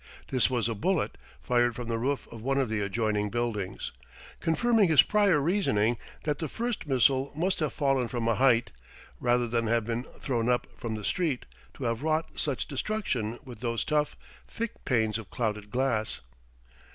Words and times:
This 0.29 0.49
was 0.49 0.67
a 0.67 0.73
bullet 0.73 1.15
fired 1.43 1.75
from 1.75 1.87
the 1.87 1.99
roof 1.99 2.27
of 2.31 2.41
one 2.41 2.57
of 2.57 2.69
the 2.69 2.79
adjoining 2.81 3.29
buildings: 3.29 3.91
confirming 4.39 4.89
his 4.89 5.03
prior 5.03 5.39
reasoning 5.39 5.95
that 6.23 6.39
the 6.39 6.47
first 6.47 6.87
missile 6.87 7.31
must 7.35 7.59
have 7.59 7.71
fallen 7.71 8.07
from 8.07 8.27
a 8.27 8.33
height, 8.33 8.71
rather 9.19 9.47
than 9.47 9.67
have 9.67 9.85
been 9.85 10.01
thrown 10.17 10.49
up 10.49 10.65
from 10.75 10.95
the 10.95 11.05
street, 11.05 11.45
to 11.75 11.83
have 11.83 12.01
wrought 12.01 12.31
such 12.33 12.65
destruction 12.67 13.37
with 13.45 13.59
those 13.59 13.83
tough, 13.83 14.17
thick 14.47 14.83
panes 14.85 15.19
of 15.19 15.29
clouded 15.29 15.69
glass.... 15.69 16.21